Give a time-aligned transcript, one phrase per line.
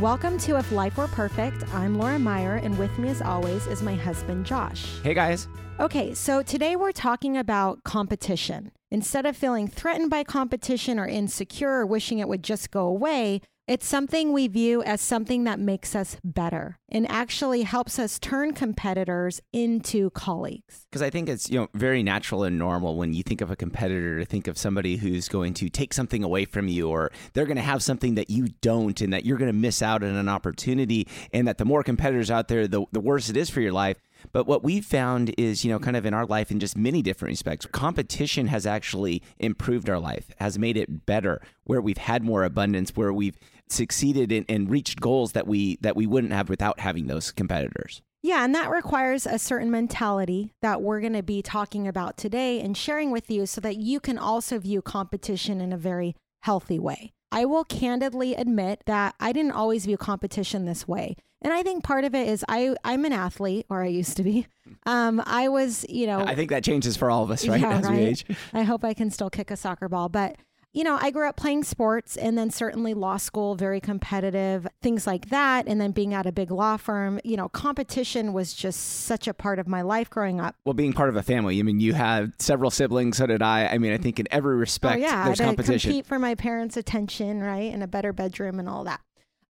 [0.00, 1.64] Welcome to If Life Were Perfect.
[1.72, 4.84] I'm Laura Meier, and with me, as always, is my husband, Josh.
[5.02, 5.48] Hey guys.
[5.80, 8.72] Okay, so today we're talking about competition.
[8.90, 13.40] Instead of feeling threatened by competition or insecure or wishing it would just go away,
[13.66, 18.52] it's something we view as something that makes us better and actually helps us turn
[18.52, 20.86] competitors into colleagues.
[20.88, 23.56] Because I think it's you know very natural and normal when you think of a
[23.56, 27.44] competitor to think of somebody who's going to take something away from you or they're
[27.44, 30.14] going to have something that you don't and that you're going to miss out on
[30.14, 33.60] an opportunity and that the more competitors out there the, the worse it is for
[33.60, 33.98] your life.
[34.32, 37.02] But what we've found is, you know, kind of in our life in just many
[37.02, 42.24] different respects, competition has actually improved our life, has made it better, where we've had
[42.24, 43.36] more abundance, where we've
[43.68, 48.02] succeeded in, and reached goals that we that we wouldn't have without having those competitors.
[48.22, 52.60] Yeah, and that requires a certain mentality that we're going to be talking about today
[52.60, 56.78] and sharing with you so that you can also view competition in a very healthy
[56.78, 57.12] way.
[57.30, 61.16] I will candidly admit that I didn't always view competition this way.
[61.42, 64.22] And I think part of it is I I'm an athlete, or I used to
[64.22, 64.46] be.
[64.84, 67.60] Um, I was, you know, I think that changes for all of us, right?
[67.60, 67.98] Yeah, As right.
[67.98, 68.24] we age.
[68.52, 70.36] I hope I can still kick a soccer ball, but
[70.76, 75.06] you know, I grew up playing sports and then certainly law school, very competitive, things
[75.06, 75.66] like that.
[75.66, 79.32] And then being at a big law firm, you know, competition was just such a
[79.32, 80.54] part of my life growing up.
[80.66, 83.68] Well, being part of a family, I mean, you have several siblings, so did I.
[83.68, 85.24] I mean, I think in every respect, oh, yeah.
[85.24, 85.90] there's I had to competition.
[85.92, 87.72] compete for my parents' attention, right?
[87.72, 89.00] And a better bedroom and all that.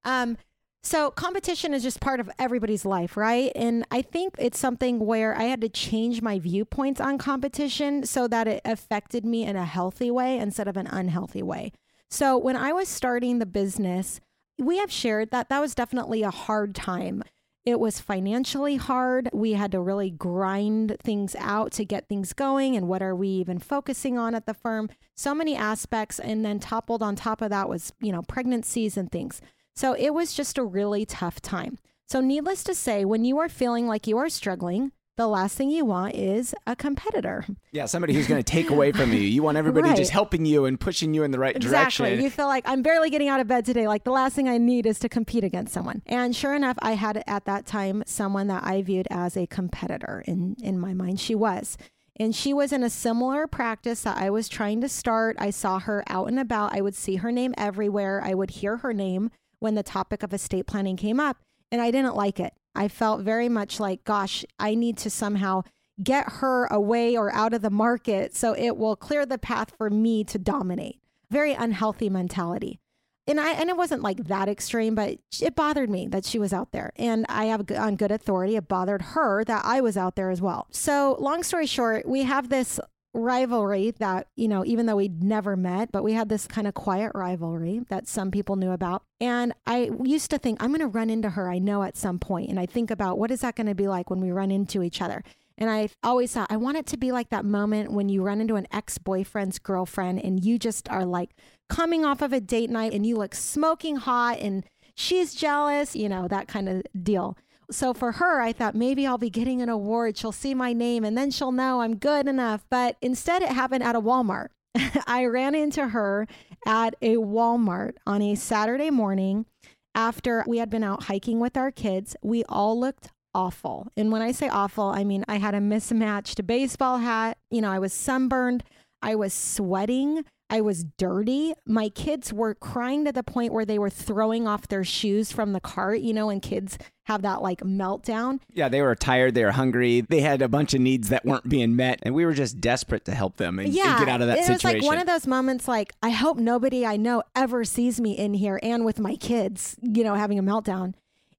[0.04, 0.38] Um,
[0.86, 3.50] so competition is just part of everybody's life, right?
[3.56, 8.28] And I think it's something where I had to change my viewpoints on competition so
[8.28, 11.72] that it affected me in a healthy way instead of an unhealthy way.
[12.08, 14.20] So when I was starting the business,
[14.58, 17.24] we have shared that that was definitely a hard time.
[17.64, 19.28] It was financially hard.
[19.32, 22.76] We had to really grind things out to get things going.
[22.76, 24.88] And what are we even focusing on at the firm?
[25.16, 26.20] So many aspects.
[26.20, 29.40] And then toppled on top of that was, you know, pregnancies and things.
[29.76, 31.78] So it was just a really tough time.
[32.08, 35.70] So, needless to say, when you are feeling like you are struggling, the last thing
[35.70, 37.44] you want is a competitor.
[37.72, 39.18] Yeah, somebody who's going to take away from you.
[39.18, 39.96] You want everybody Right.
[39.96, 42.04] just helping you and pushing you in the right Exactly.
[42.10, 42.22] direction.
[42.24, 43.88] You feel like I'm barely getting out of bed today.
[43.88, 46.02] Like the last thing I need is to compete against someone.
[46.06, 50.22] And sure enough, I had at that time someone that I viewed as a competitor.
[50.26, 51.76] In in my mind, she was.
[52.18, 55.36] And she was in a similar practice that I was trying to start.
[55.38, 56.74] I saw her out and about.
[56.74, 58.22] I would see her name everywhere.
[58.24, 59.30] I would hear her name
[59.66, 61.38] when the topic of estate planning came up.
[61.72, 62.54] And I didn't like it.
[62.76, 65.64] I felt very much like, gosh, I need to somehow
[66.00, 69.90] get her away or out of the market so it will clear the path for
[69.90, 71.00] me to dominate.
[71.32, 72.78] Very unhealthy mentality.
[73.26, 76.52] And I and it wasn't like that extreme, but it bothered me that she was
[76.52, 76.92] out there.
[76.94, 80.40] And I have on good authority, it bothered her that I was out there as
[80.40, 80.68] well.
[80.70, 82.78] So, long story short, we have this
[83.16, 86.74] rivalry that, you know, even though we'd never met, but we had this kind of
[86.74, 89.02] quiet rivalry that some people knew about.
[89.20, 92.18] And I used to think, I'm going to run into her, I know at some
[92.18, 92.50] point.
[92.50, 94.82] And I think about what is that going to be like when we run into
[94.82, 95.24] each other?
[95.58, 98.40] And I always thought, I want it to be like that moment when you run
[98.40, 101.30] into an ex boyfriend's girlfriend and you just are like
[101.68, 106.08] coming off of a date night and you look smoking hot and she's jealous, you
[106.08, 107.38] know, that kind of deal.
[107.70, 110.16] So for her, I thought maybe I'll be getting an award.
[110.16, 112.64] She'll see my name and then she'll know I'm good enough.
[112.70, 114.48] But instead, it happened at a Walmart.
[115.06, 116.26] I ran into her
[116.66, 119.46] at a Walmart on a Saturday morning
[119.94, 122.14] after we had been out hiking with our kids.
[122.22, 123.88] We all looked awful.
[123.96, 127.38] And when I say awful, I mean I had a mismatched baseball hat.
[127.50, 128.64] You know, I was sunburned.
[129.02, 130.24] I was sweating.
[130.48, 131.54] I was dirty.
[131.66, 135.52] My kids were crying to the point where they were throwing off their shoes from
[135.52, 138.40] the cart, you know, and kids have that like meltdown.
[138.52, 139.34] yeah, they were tired.
[139.34, 140.02] They were hungry.
[140.02, 143.04] They had a bunch of needs that weren't being met, and we were just desperate
[143.06, 144.78] to help them and, and get out of that it situation.
[144.78, 148.12] was like one of those moments like, I hope nobody I know ever sees me
[148.12, 150.94] in here and with my kids, you know, having a meltdown.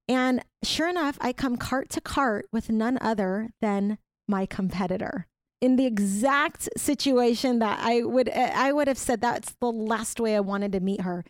[0.09, 3.97] And sure enough, I come cart to cart with none other than
[4.28, 5.28] my competitor.
[5.59, 10.19] In the exact situation that I would eh, I would have said that's the last
[10.19, 11.25] way I wanted to meet her.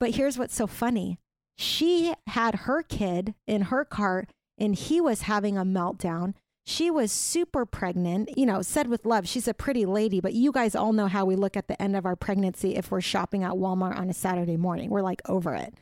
[0.00, 1.18] But here's what's so funny.
[1.56, 6.34] She had her kid in her cart and he was having a meltdown.
[6.66, 9.26] She was super pregnant, you know, said with love.
[9.26, 11.96] She's a pretty lady, but you guys all know how we look at the end
[11.96, 14.90] of our pregnancy if we're shopping at Walmart on a Saturday morning.
[14.90, 15.74] We're like over it.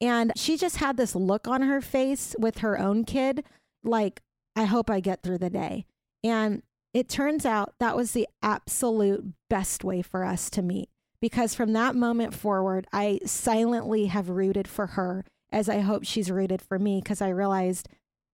[0.00, 3.44] And she just had this look on her face with her own kid,
[3.82, 4.22] like,
[4.54, 5.86] I hope I get through the day.
[6.22, 6.62] And
[6.94, 10.88] it turns out that was the absolute best way for us to meet
[11.20, 16.30] because from that moment forward, I silently have rooted for her as I hope she's
[16.30, 17.88] rooted for me because I realized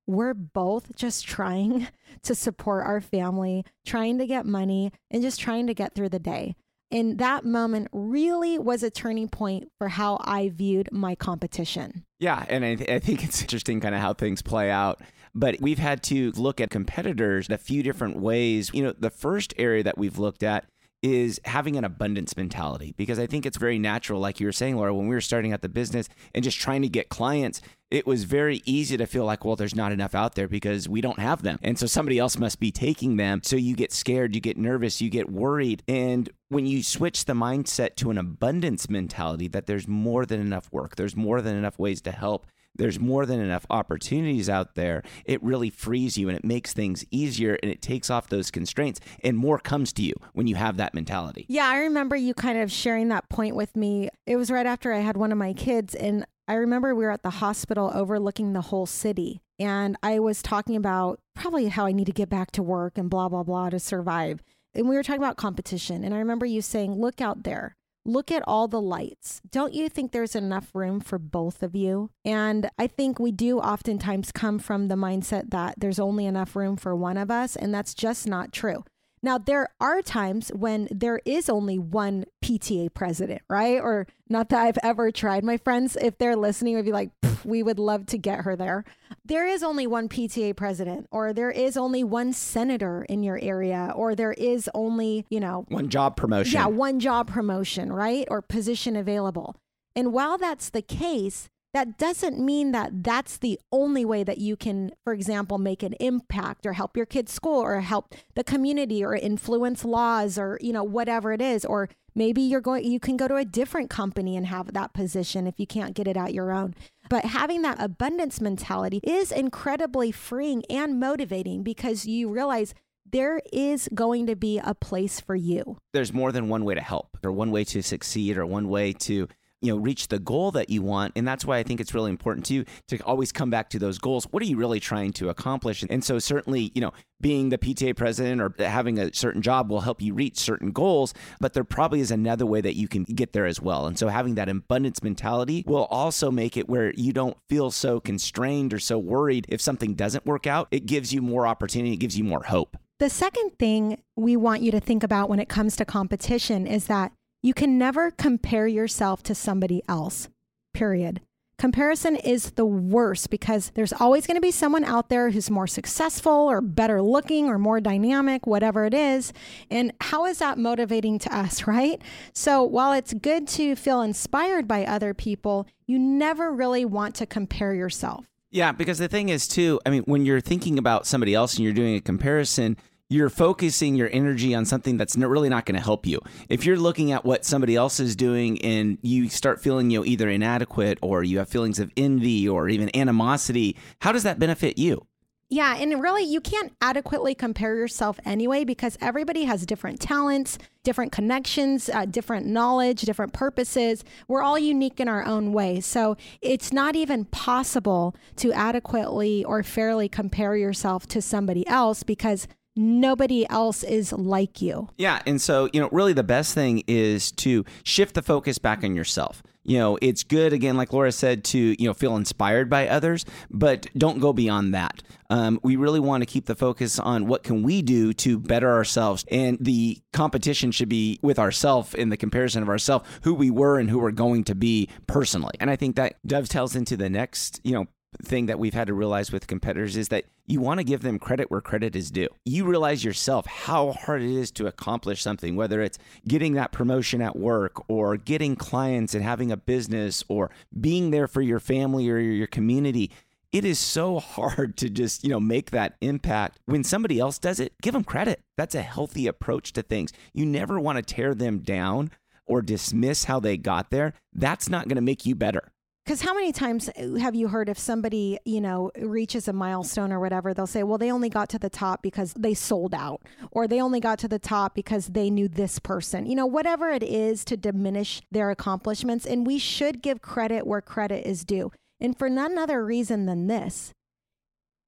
[0.06, 1.88] we're both just trying
[2.22, 6.18] to support our family, trying to get money, and just trying to get through the
[6.18, 6.54] day.
[6.90, 12.04] And that moment really was a turning point for how I viewed my competition.
[12.20, 12.44] Yeah.
[12.48, 15.00] And I, th- I think it's interesting kind of how things play out.
[15.34, 18.70] But we've had to look at competitors a few different ways.
[18.72, 20.66] You know, the first area that we've looked at
[21.04, 24.76] is having an abundance mentality because I think it's very natural, like you were saying,
[24.76, 27.60] Laura, when we were starting out the business and just trying to get clients,
[27.90, 31.02] it was very easy to feel like, well, there's not enough out there because we
[31.02, 31.58] don't have them.
[31.62, 33.42] And so somebody else must be taking them.
[33.44, 35.82] So you get scared, you get nervous, you get worried.
[35.86, 40.72] And when you switch the mindset to an abundance mentality that there's more than enough
[40.72, 45.02] work, there's more than enough ways to help, there's more than enough opportunities out there,
[45.24, 49.00] it really frees you and it makes things easier and it takes off those constraints
[49.22, 51.46] and more comes to you when you have that mentality.
[51.48, 54.08] Yeah, I remember you kind of sharing that point with me.
[54.26, 57.10] It was right after I had one of my kids and I remember we were
[57.10, 61.92] at the hospital overlooking the whole city and I was talking about probably how I
[61.92, 64.42] need to get back to work and blah blah blah to survive.
[64.74, 68.30] And we were talking about competition and I remember you saying, "Look out there look
[68.30, 69.40] at all the lights.
[69.50, 72.10] Don't you think there's enough room for both of you?
[72.24, 76.76] And I think we do oftentimes come from the mindset that there's only enough room
[76.76, 78.84] for one of us, and that's just not true.
[79.24, 83.80] Now, there are times when there is only one PTA president, right?
[83.80, 85.42] Or not that I've ever tried.
[85.42, 87.10] My friends, if they're listening, would be like,
[87.42, 88.84] we would love to get her there.
[89.24, 93.94] There is only one PTA president, or there is only one senator in your area,
[93.96, 96.52] or there is only, you know, one job promotion.
[96.52, 98.28] Yeah, one job promotion, right?
[98.30, 99.56] Or position available.
[99.96, 104.56] And while that's the case, that doesn't mean that that's the only way that you
[104.56, 109.04] can, for example, make an impact or help your kid's school or help the community
[109.04, 111.64] or influence laws or, you know, whatever it is.
[111.64, 115.48] Or maybe you're going, you can go to a different company and have that position
[115.48, 116.76] if you can't get it out your own.
[117.10, 122.72] But having that abundance mentality is incredibly freeing and motivating because you realize
[123.04, 125.78] there is going to be a place for you.
[125.92, 128.92] There's more than one way to help or one way to succeed or one way
[128.92, 129.28] to
[129.64, 131.12] you know reach the goal that you want.
[131.16, 133.98] And that's why i think it's really important to to always come back to those
[133.98, 134.24] goals.
[134.30, 135.84] What are you really trying to accomplish?
[135.88, 139.80] And so certainly you know being the pta president or having a certain job will
[139.80, 143.32] help you reach certain goals but there probably is another way that you can get
[143.32, 143.86] there as well.
[143.86, 148.00] And so having that abundance mentality will also make it where you don't feel so
[148.00, 149.46] constrained or so worried.
[149.48, 152.76] If something doesn't work out it gives you more opportunity it gives you more hope.
[153.00, 156.86] The second thing we want you to think about when it comes to competition is
[156.86, 157.12] that
[157.44, 160.30] you can never compare yourself to somebody else,
[160.72, 161.20] period.
[161.58, 165.66] Comparison is the worst because there's always going to be someone out there who's more
[165.66, 169.34] successful or better looking or more dynamic, whatever it is.
[169.70, 172.00] And how is that motivating to us, right?
[172.32, 177.26] So while it's good to feel inspired by other people, you never really want to
[177.26, 178.24] compare yourself.
[178.52, 181.64] Yeah, because the thing is, too, I mean, when you're thinking about somebody else and
[181.64, 182.78] you're doing a comparison,
[183.10, 186.20] you're focusing your energy on something that's really not going to help you.
[186.48, 190.04] If you're looking at what somebody else is doing and you start feeling you know
[190.04, 194.78] either inadequate or you have feelings of envy or even animosity, how does that benefit
[194.78, 195.06] you?
[195.50, 201.12] Yeah, and really, you can't adequately compare yourself anyway because everybody has different talents, different
[201.12, 204.02] connections, uh, different knowledge, different purposes.
[204.26, 205.80] We're all unique in our own way.
[205.80, 212.48] So it's not even possible to adequately or fairly compare yourself to somebody else because
[212.76, 214.88] nobody else is like you.
[214.96, 215.22] Yeah.
[215.26, 218.94] And so, you know, really the best thing is to shift the focus back on
[218.94, 219.42] yourself.
[219.66, 223.24] You know, it's good, again, like Laura said, to, you know, feel inspired by others,
[223.50, 225.02] but don't go beyond that.
[225.30, 228.70] Um, we really want to keep the focus on what can we do to better
[228.70, 229.24] ourselves.
[229.30, 233.78] And the competition should be with ourselves in the comparison of ourselves, who we were
[233.78, 235.54] and who we're going to be personally.
[235.60, 237.86] And I think that dovetails into the next, you know,
[238.22, 241.18] thing that we've had to realize with competitors is that you want to give them
[241.18, 242.28] credit where credit is due.
[242.44, 247.22] You realize yourself how hard it is to accomplish something, whether it's getting that promotion
[247.22, 252.08] at work or getting clients and having a business or being there for your family
[252.10, 253.10] or your community.
[253.52, 256.58] It is so hard to just, you know, make that impact.
[256.66, 258.40] When somebody else does it, give them credit.
[258.56, 260.12] That's a healthy approach to things.
[260.32, 262.10] You never want to tear them down
[262.46, 264.12] or dismiss how they got there.
[264.32, 265.72] That's not going to make you better.
[266.04, 270.12] Because how many times uh, have you heard if somebody, you know, reaches a milestone
[270.12, 273.22] or whatever, they'll say, well, they only got to the top because they sold out,
[273.50, 276.90] or they only got to the top because they knew this person, you know, whatever
[276.90, 279.24] it is to diminish their accomplishments.
[279.24, 281.72] And we should give credit where credit is due.
[282.00, 283.92] And for none other reason than this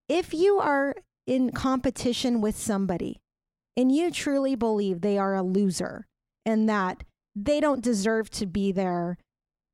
[0.08, 0.94] if you are
[1.26, 3.18] in competition with somebody
[3.76, 6.06] and you truly believe they are a loser
[6.44, 7.02] and that
[7.34, 9.18] they don't deserve to be there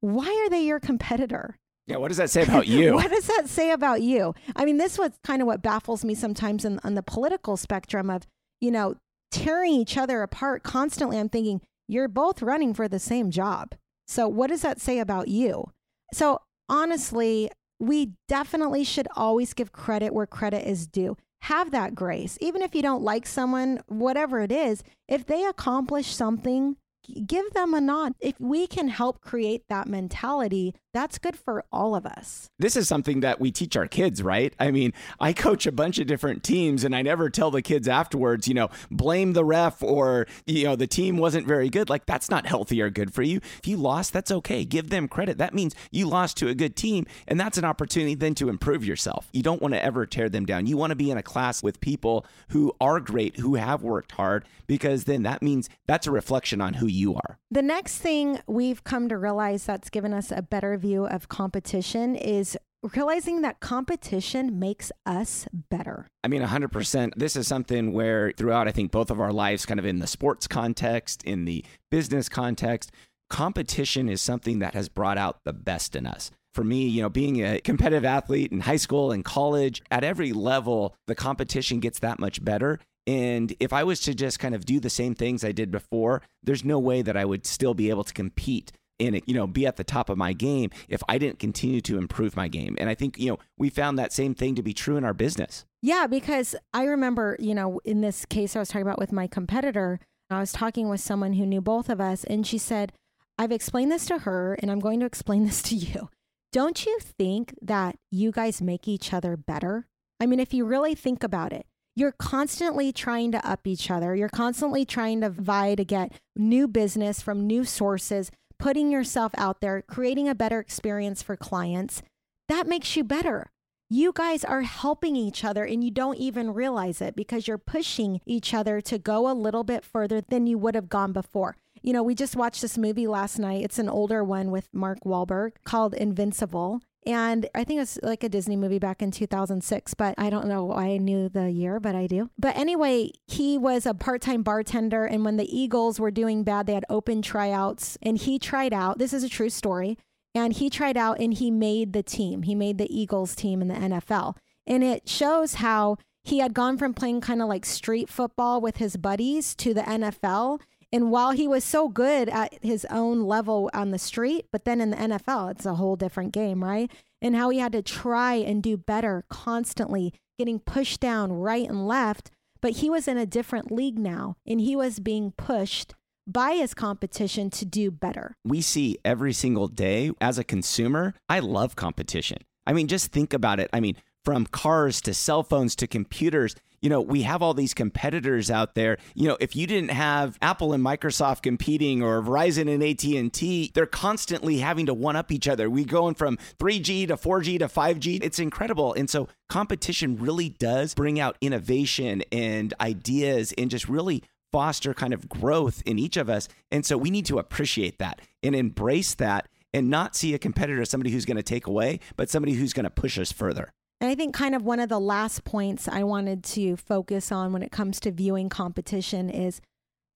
[0.03, 1.57] why are they your competitor?
[1.87, 2.93] Yeah, what does that say about you?
[2.93, 4.35] what does that say about you?
[4.55, 8.11] I mean, this was kind of what baffles me sometimes in, on the political spectrum
[8.11, 8.27] of,
[8.61, 8.97] you know,
[9.31, 11.19] tearing each other apart constantly.
[11.19, 13.75] I'm thinking, You're both running for the same job.
[14.07, 15.71] So, what does that say about you?
[16.13, 21.17] So, honestly, we definitely should always give credit where credit is due.
[21.43, 22.39] Have that grace.
[22.41, 26.77] Even if you don't like someone, whatever it is, if they accomplish something
[27.25, 28.15] give them a nod.
[28.21, 32.51] If we can help create that mentality, that's good for all of us.
[32.59, 34.55] This is something that we teach our kids, right?
[34.61, 37.89] I mean, I coach a bunch of different teams and I never tell the kids
[37.89, 41.89] afterwards, you know, blame the ref or, you know, the team wasn't very good.
[41.89, 43.39] Like, that's not healthy or good for you.
[43.59, 44.65] If you lost, that's okay.
[44.65, 45.39] Give them credit.
[45.39, 47.07] That means you lost to a good team.
[47.27, 49.29] And that's an opportunity then to improve yourself.
[49.33, 50.67] You don't want to ever tear them down.
[50.67, 54.13] You want to be in a class with people who are great, who have worked
[54.13, 57.39] hard, because then that means that's a reflection on who you are.
[57.51, 62.15] The next thing we've come to realize that's given us a better view of competition
[62.15, 62.57] is
[62.95, 66.07] realizing that competition makes us better.
[66.25, 67.13] I mean, 100%.
[67.17, 70.07] This is something where throughout, I think, both of our lives, kind of in the
[70.07, 72.91] sports context, in the business context,
[73.31, 76.31] competition is something that has brought out the best in us.
[76.55, 80.33] For me, you know, being a competitive athlete in high school and college, at every
[80.33, 82.79] level, the competition gets that much better.
[83.07, 86.23] And if I was to just kind of do the same things I did before,
[86.43, 89.67] there's no way that I would still be able to compete it, you know, be
[89.67, 92.77] at the top of my game if I didn't continue to improve my game.
[92.79, 95.15] And I think, you know, we found that same thing to be true in our
[95.15, 95.65] business.
[95.81, 99.27] Yeah, because I remember, you know, in this case I was talking about with my
[99.27, 99.99] competitor,
[100.31, 102.93] I was talking with someone who knew both of us, and she said,
[103.39, 106.09] I've explained this to her, and I'm going to explain this to you.
[106.53, 109.89] Don't you think that you guys make each other better?
[110.21, 114.15] I mean, if you really think about it, you're constantly trying to up each other.
[114.15, 119.61] You're constantly trying to vie to get new business from new sources, putting yourself out
[119.61, 122.03] there, creating a better experience for clients.
[122.49, 123.51] That makes you better.
[123.91, 128.23] You guys are helping each other and you don't even realize it because you're pushing
[128.25, 131.57] each other to go a little bit further than you would have gone before.
[131.83, 133.63] You know, we just watched this movie last night.
[133.63, 136.81] It's an older one with Mark Wahlberg called Invincible.
[137.05, 140.73] And I think it's like a Disney movie back in 2006, but I don't know
[140.73, 142.31] I knew the year, but I do.
[142.39, 145.05] But anyway, he was a part time bartender.
[145.05, 148.99] And when the Eagles were doing bad, they had open tryouts and he tried out.
[148.99, 149.99] This is a true story.
[150.35, 152.43] And he tried out and he made the team.
[152.43, 154.37] He made the Eagles team in the NFL.
[154.67, 158.77] And it shows how he had gone from playing kind of like street football with
[158.77, 160.61] his buddies to the NFL
[160.93, 164.81] and while he was so good at his own level on the street, but then
[164.81, 166.91] in the NFL, it's a whole different game, right?
[167.23, 171.87] And how he had to try and do better constantly, getting pushed down right and
[171.87, 172.31] left.
[172.61, 175.95] But he was in a different league now, and he was being pushed
[176.27, 178.37] by his competition to do better.
[178.45, 182.39] We see every single day as a consumer, I love competition.
[182.67, 183.69] I mean, just think about it.
[183.73, 187.75] I mean, from cars to cell phones to computers, you know, we have all these
[187.75, 188.99] competitors out there.
[189.15, 193.87] You know, if you didn't have Apple and Microsoft competing or Verizon and AT&T, they're
[193.87, 195.71] constantly having to one up each other.
[195.71, 198.23] We going from 3G to 4G to 5G.
[198.23, 198.95] It's incredible.
[198.95, 205.15] And so competition really does bring out innovation and ideas and just really foster kind
[205.15, 206.49] of growth in each of us.
[206.73, 210.83] And so we need to appreciate that and embrace that and not see a competitor
[210.83, 213.73] as somebody who's going to take away, but somebody who's going to push us further.
[214.03, 217.53] And I think kind of one of the last points I wanted to focus on
[217.53, 219.61] when it comes to viewing competition is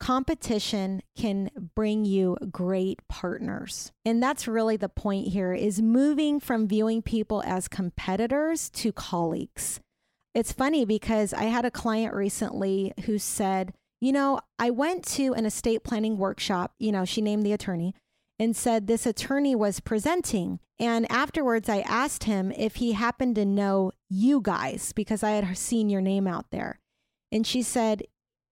[0.00, 3.92] competition can bring you great partners.
[4.04, 9.78] And that's really the point here is moving from viewing people as competitors to colleagues.
[10.34, 15.32] It's funny because I had a client recently who said, you know, I went to
[15.34, 17.94] an estate planning workshop, you know, she named the attorney
[18.38, 20.60] and said this attorney was presenting.
[20.78, 25.56] And afterwards, I asked him if he happened to know you guys because I had
[25.56, 26.80] seen your name out there.
[27.32, 28.02] And she said,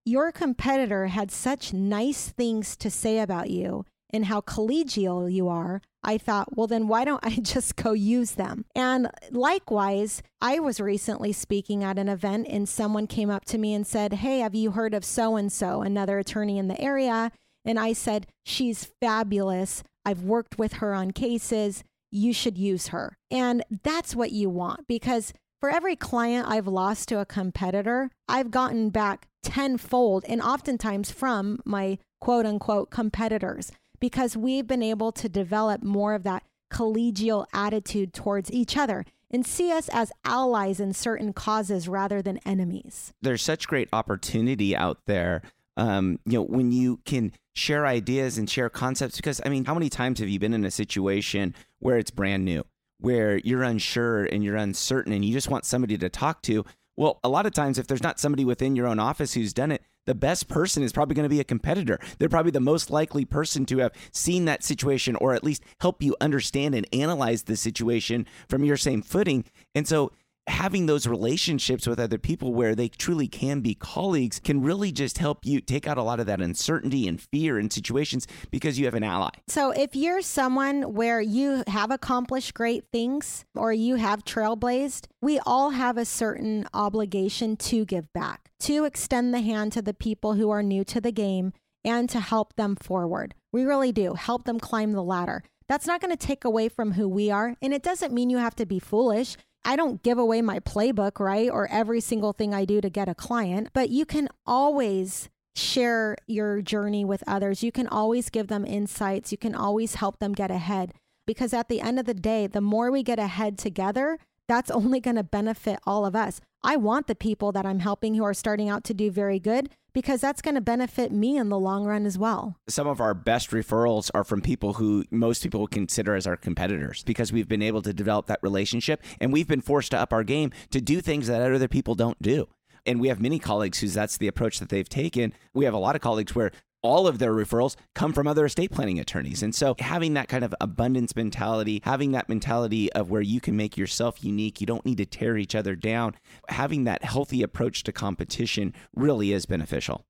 [0.05, 5.81] Your competitor had such nice things to say about you and how collegial you are.
[6.03, 8.65] I thought, well, then why don't I just go use them?
[8.75, 13.73] And likewise, I was recently speaking at an event and someone came up to me
[13.73, 17.31] and said, Hey, have you heard of so and so, another attorney in the area?
[17.65, 19.83] And I said, She's fabulous.
[20.05, 21.83] I've worked with her on cases.
[22.11, 23.17] You should use her.
[23.31, 28.51] And that's what you want because for every client I've lost to a competitor, I've
[28.51, 35.27] gotten back tenfold and oftentimes from my quote unquote competitors because we've been able to
[35.27, 40.93] develop more of that collegial attitude towards each other and see us as allies in
[40.93, 43.13] certain causes rather than enemies.
[43.21, 45.41] There's such great opportunity out there
[45.77, 49.73] um, you know, when you can share ideas and share concepts, because I mean, how
[49.73, 52.63] many times have you been in a situation where it's brand new,
[52.99, 56.65] where you're unsure and you're uncertain and you just want somebody to talk to?
[56.97, 59.71] Well, a lot of times, if there's not somebody within your own office who's done
[59.71, 61.99] it, the best person is probably going to be a competitor.
[62.19, 66.01] They're probably the most likely person to have seen that situation or at least help
[66.01, 69.45] you understand and analyze the situation from your same footing.
[69.73, 70.11] And so
[70.47, 75.17] having those relationships with other people where they truly can be colleagues can really just
[75.17, 78.85] help you take out a lot of that uncertainty and fear in situations because you
[78.85, 79.29] have an ally.
[79.47, 85.39] So, if you're someone where you have accomplished great things or you have trailblazed, we
[85.39, 90.33] all have a certain obligation to give back, to extend the hand to the people
[90.33, 93.35] who are new to the game and to help them forward.
[93.51, 95.43] We really do help them climb the ladder.
[95.67, 97.55] That's not going to take away from who we are.
[97.61, 99.37] And it doesn't mean you have to be foolish.
[99.65, 101.49] I don't give away my playbook, right?
[101.49, 106.17] Or every single thing I do to get a client, but you can always share
[106.27, 107.63] your journey with others.
[107.63, 109.31] You can always give them insights.
[109.31, 110.93] You can always help them get ahead.
[111.25, 114.99] Because at the end of the day, the more we get ahead together, that's only
[114.99, 116.39] going to benefit all of us.
[116.65, 119.69] I want the people that I'm helping who are starting out to do very good
[119.93, 122.57] because that's going to benefit me in the long run as well.
[122.67, 126.35] Some of our best referrals are from people who most people would consider as our
[126.35, 130.11] competitors because we've been able to develop that relationship and we've been forced to up
[130.11, 132.47] our game to do things that other people don't do.
[132.83, 135.33] And we have many colleagues whose that's the approach that they've taken.
[135.53, 136.51] We have a lot of colleagues where
[136.85, 139.43] all of their referrals come from other estate planning attorneys.
[139.43, 143.57] And so having that kind of abundance mentality, having that mentality of where you can
[143.57, 146.15] make yourself unique, you don't need to tear each other down,
[146.49, 150.05] having that healthy approach to competition really is beneficial.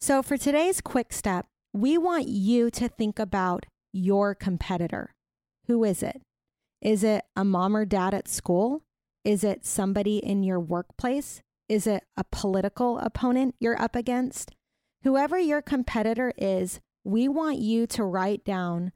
[0.00, 5.12] So for today's quick step, we want you to think about your competitor.
[5.66, 6.20] Who is it?
[6.80, 8.82] Is it a mom or dad at school?
[9.24, 11.40] Is it somebody in your workplace?
[11.68, 14.52] Is it a political opponent you're up against?
[15.04, 18.92] Whoever your competitor is, we want you to write down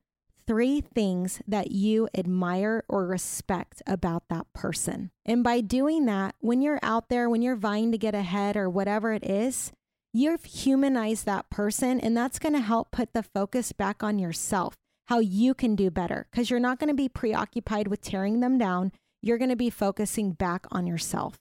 [0.46, 5.10] three things that you admire or respect about that person.
[5.26, 8.70] And by doing that, when you're out there, when you're vying to get ahead or
[8.70, 9.70] whatever it is,
[10.14, 14.76] you've humanized that person, and that's going to help put the focus back on yourself,
[15.08, 18.56] how you can do better, because you're not going to be preoccupied with tearing them
[18.56, 18.92] down.
[19.20, 21.36] You're going to be focusing back on yourself.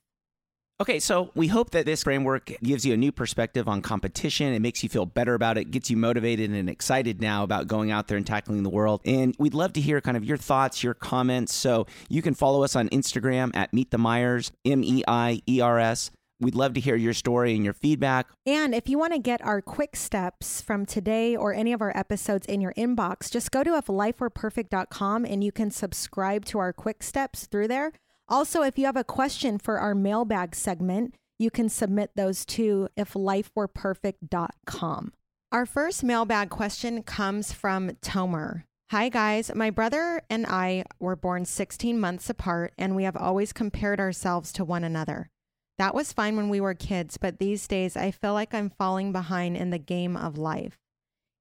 [0.80, 4.54] Okay, so we hope that this framework gives you a new perspective on competition.
[4.54, 7.90] It makes you feel better about it, gets you motivated and excited now about going
[7.90, 9.02] out there and tackling the world.
[9.04, 11.56] And we'd love to hear kind of your thoughts, your comments.
[11.56, 15.62] So you can follow us on Instagram at Meet the Meiers, M E I E
[15.62, 16.12] R S.
[16.40, 18.28] We'd love to hear your story and your feedback.
[18.46, 21.98] And if you want to get our quick steps from today or any of our
[21.98, 27.02] episodes in your inbox, just go to iflifewereperfect.com and you can subscribe to our quick
[27.02, 27.94] steps through there.
[28.30, 32.90] Also, if you have a question for our mailbag segment, you can submit those to
[32.98, 35.14] iflifewereperfect.com.
[35.52, 38.64] Our first mailbag question comes from Tomer.
[38.92, 39.52] Hi, guys.
[39.56, 44.52] My brother and I were born 16 months apart, and we have always compared ourselves
[44.54, 45.30] to one another.
[45.78, 49.12] That was fine when we were kids, but these days I feel like I'm falling
[49.12, 50.78] behind in the game of life.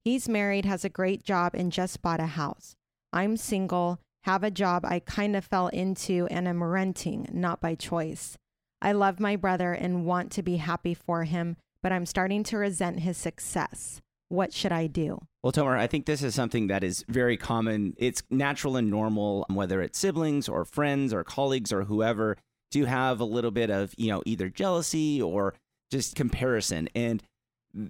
[0.05, 2.75] He's married, has a great job, and just bought a house.
[3.11, 7.75] I'm single have a job I kind of fell into and am renting, not by
[7.75, 8.37] choice.
[8.81, 12.57] I love my brother and want to be happy for him, but I'm starting to
[12.57, 14.01] resent his success.
[14.29, 15.19] What should I do?
[15.41, 17.93] Well, Tomer, I think this is something that is very common.
[17.97, 22.35] It's natural and normal, whether it's siblings or friends or colleagues or whoever,
[22.71, 25.53] to have a little bit of, you know, either jealousy or
[25.89, 26.89] just comparison.
[26.93, 27.23] And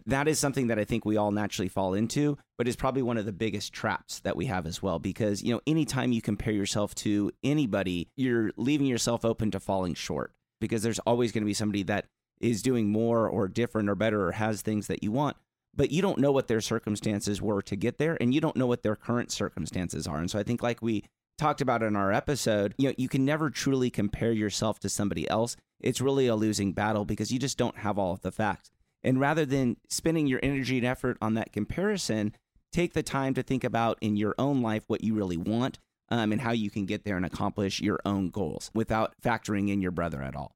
[0.06, 3.18] that is something that I think we all naturally fall into, but is probably one
[3.18, 5.00] of the biggest traps that we have as well.
[5.00, 9.94] Because, you know, anytime you compare yourself to anybody, you're leaving yourself open to falling
[9.94, 12.06] short because there's always going to be somebody that
[12.40, 15.38] is doing more or different or better or has things that you want.
[15.76, 18.66] But you don't know what their circumstances were to get there, and you don't know
[18.66, 20.18] what their current circumstances are.
[20.18, 21.04] And so I think, like we
[21.38, 25.30] talked about in our episode, you know, you can never truly compare yourself to somebody
[25.30, 25.56] else.
[25.80, 28.72] It's really a losing battle because you just don't have all of the facts.
[29.08, 32.36] And rather than spending your energy and effort on that comparison,
[32.74, 36.34] take the time to think about in your own life what you really want um,
[36.34, 39.92] and how you can get there and accomplish your own goals without factoring in your
[39.92, 40.52] brother at all.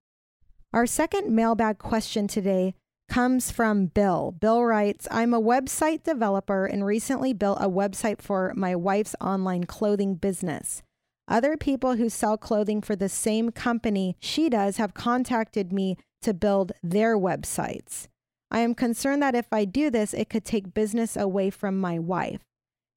[0.73, 2.75] Our second mailbag question today
[3.07, 4.35] comes from Bill.
[4.37, 9.63] Bill writes I'm a website developer and recently built a website for my wife's online
[9.63, 10.83] clothing business.
[11.25, 16.33] Other people who sell clothing for the same company she does have contacted me to
[16.33, 18.07] build their websites.
[18.51, 21.97] I am concerned that if I do this, it could take business away from my
[21.97, 22.41] wife.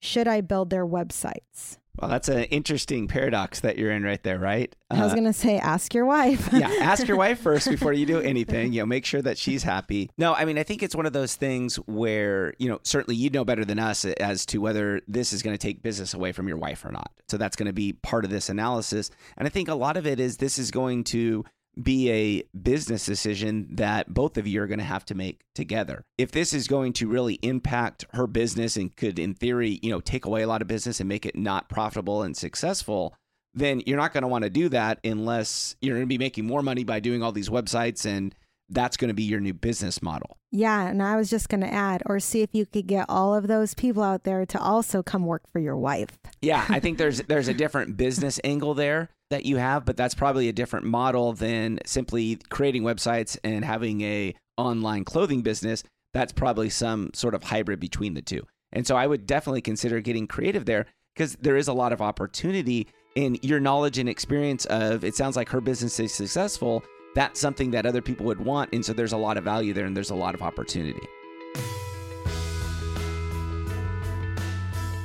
[0.02, 1.78] Should I build their websites?
[1.96, 4.74] Well, that's an interesting paradox that you're in right there, right?
[4.90, 6.48] I was uh, going to say, ask your wife.
[6.52, 8.72] yeah, ask your wife first before you do anything.
[8.72, 10.10] You know, make sure that she's happy.
[10.18, 13.30] No, I mean, I think it's one of those things where, you know, certainly you
[13.30, 16.48] know better than us as to whether this is going to take business away from
[16.48, 17.12] your wife or not.
[17.28, 19.12] So that's going to be part of this analysis.
[19.36, 21.44] And I think a lot of it is this is going to
[21.82, 26.04] be a business decision that both of you are going to have to make together.
[26.18, 30.00] If this is going to really impact her business and could in theory, you know,
[30.00, 33.14] take away a lot of business and make it not profitable and successful,
[33.54, 36.46] then you're not going to want to do that unless you're going to be making
[36.46, 38.34] more money by doing all these websites and
[38.70, 40.38] that's going to be your new business model.
[40.50, 43.34] Yeah, and I was just going to add or see if you could get all
[43.34, 46.18] of those people out there to also come work for your wife.
[46.40, 50.14] Yeah, I think there's there's a different business angle there that you have, but that's
[50.14, 55.82] probably a different model than simply creating websites and having a online clothing business.
[56.12, 58.42] That's probably some sort of hybrid between the two.
[58.72, 62.00] And so I would definitely consider getting creative there because there is a lot of
[62.00, 67.40] opportunity in your knowledge and experience of it sounds like her business is successful that's
[67.40, 68.70] something that other people would want.
[68.72, 71.00] And so there's a lot of value there and there's a lot of opportunity.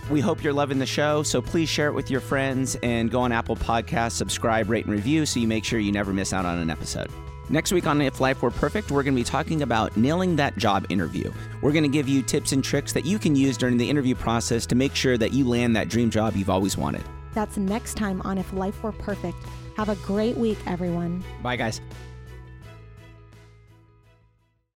[0.09, 1.21] We hope you're loving the show.
[1.23, 4.93] So please share it with your friends and go on Apple Podcasts, subscribe, rate, and
[4.93, 7.09] review so you make sure you never miss out on an episode.
[7.51, 10.55] Next week on If Life Were Perfect, we're going to be talking about nailing that
[10.57, 11.31] job interview.
[11.61, 14.13] We're going to give you tips and tricks that you can use during the interview
[14.13, 17.03] process to make sure that you land that dream job you've always wanted.
[17.33, 19.37] That's next time on If Life Were Perfect.
[19.77, 21.23] Have a great week, everyone.
[21.41, 21.81] Bye, guys.